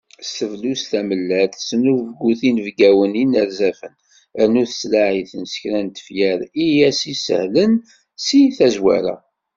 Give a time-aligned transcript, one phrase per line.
[0.27, 3.93] S tebluzt d tamellalt, tesnubgut inebgawen d yinerzafen,
[4.43, 7.73] rnu tettlaεi-ten s kra n tefyar i as-sihlen
[8.25, 9.15] si tazwara.